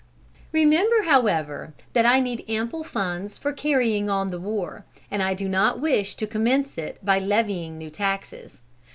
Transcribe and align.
"Remember, 0.51 1.03
however, 1.03 1.75
that 1.93 2.07
I 2.07 2.19
need 2.19 2.43
ample 2.49 2.83
funds 2.83 3.37
for 3.37 3.53
carrying 3.53 4.09
on 4.09 4.31
the 4.31 4.39
war; 4.39 4.83
and 5.11 5.21
I 5.21 5.35
do 5.35 5.47
not 5.47 5.79
wish 5.79 6.15
to 6.15 6.25
commence 6.25 6.75
it 6.79 6.97
by 7.05 7.19
levying 7.19 7.77
new 7.77 7.91
taxes. 7.91 8.61